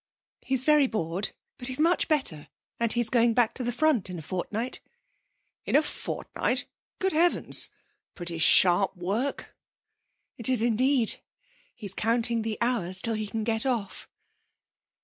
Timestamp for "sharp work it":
8.39-10.49